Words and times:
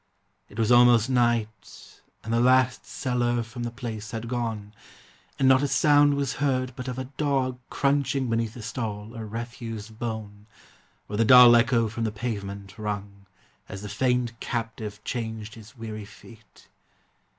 It 0.49 0.57
was 0.57 0.71
almost 0.71 1.11
night, 1.11 2.01
And 2.23 2.33
the 2.33 2.39
last 2.39 2.87
seller 2.87 3.43
from 3.43 3.61
the 3.61 3.69
place 3.69 4.09
had 4.09 4.27
gone, 4.27 4.73
And 5.37 5.47
not 5.47 5.61
a 5.61 5.67
sound 5.67 6.15
was 6.15 6.33
heard 6.41 6.75
but 6.75 6.87
of 6.87 6.97
a 6.97 7.03
dog 7.17 7.59
Crunching 7.69 8.27
beneath 8.27 8.55
the 8.55 8.63
stall 8.63 9.13
a 9.13 9.23
refuse 9.23 9.89
bone, 9.89 10.47
Or 11.07 11.17
the 11.17 11.23
dull 11.23 11.55
echo 11.55 11.87
from 11.87 12.03
the 12.03 12.11
pavement 12.11 12.79
rung, 12.79 13.27
As 13.69 13.83
the 13.83 13.89
faint 13.89 14.39
captive 14.39 15.03
changed 15.03 15.53
his 15.53 15.77
weary 15.77 16.05
feet. 16.05 16.67